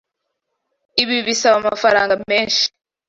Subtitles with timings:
[1.01, 2.63] Ibi bisaba amafaranga menshi.